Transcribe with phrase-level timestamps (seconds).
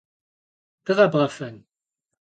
[0.83, 1.55] Дыкъэбгъэфэн?